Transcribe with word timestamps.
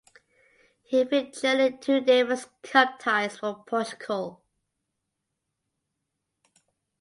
He 0.81 1.05
featured 1.05 1.59
in 1.59 1.77
two 1.79 2.01
Davis 2.01 2.47
Cup 2.63 2.97
ties 2.97 3.37
for 3.37 3.63
Portugal. 3.67 4.41